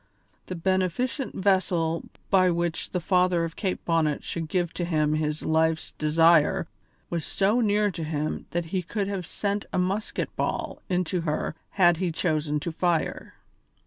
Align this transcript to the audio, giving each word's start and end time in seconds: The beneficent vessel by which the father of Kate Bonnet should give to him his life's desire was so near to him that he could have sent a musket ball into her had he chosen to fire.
The 0.47 0.55
beneficent 0.55 1.35
vessel 1.35 2.09
by 2.31 2.49
which 2.49 2.89
the 2.89 2.99
father 2.99 3.43
of 3.43 3.55
Kate 3.55 3.85
Bonnet 3.85 4.23
should 4.23 4.49
give 4.49 4.73
to 4.73 4.83
him 4.83 5.13
his 5.13 5.43
life's 5.45 5.91
desire 5.91 6.65
was 7.11 7.23
so 7.23 7.59
near 7.61 7.91
to 7.91 8.03
him 8.03 8.47
that 8.49 8.65
he 8.73 8.81
could 8.81 9.07
have 9.07 9.27
sent 9.27 9.67
a 9.71 9.77
musket 9.77 10.35
ball 10.35 10.81
into 10.89 11.21
her 11.21 11.53
had 11.77 11.97
he 11.97 12.11
chosen 12.11 12.59
to 12.61 12.71
fire. 12.71 13.35